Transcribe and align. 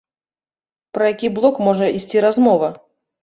Пра 0.97 1.09
які 1.13 1.29
блок 1.35 1.61
можа 1.67 1.91
ісці 1.99 2.25
размова? 2.27 2.73